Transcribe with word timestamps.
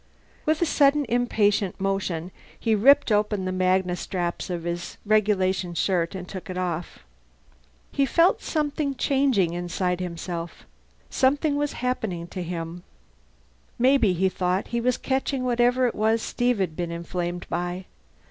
With 0.47 0.63
a 0.63 0.65
sudden 0.65 1.05
impatient 1.09 1.79
motion 1.79 2.31
he 2.59 2.73
ripped 2.73 3.11
open 3.11 3.45
the 3.45 3.51
magnesnaps 3.51 4.49
of 4.49 4.63
his 4.63 4.97
regulation 5.05 5.75
shirt 5.75 6.15
and 6.15 6.27
took 6.27 6.49
it 6.49 6.57
off. 6.57 7.05
He 7.91 8.07
felt 8.07 8.39
himself 8.41 8.97
changing, 8.97 9.53
inside. 9.53 10.01
Something 11.11 11.55
was 11.55 11.73
happening 11.73 12.25
to 12.29 12.41
him. 12.41 12.81
Maybe, 13.77 14.13
he 14.13 14.27
thought, 14.27 14.69
he 14.69 14.81
was 14.81 14.97
catching 14.97 15.43
whatever 15.43 15.85
it 15.85 15.93
was 15.93 16.23
Steve 16.23 16.57
had 16.57 16.75
been 16.75 16.89
inflamed 16.91 17.45
by. 17.47 17.85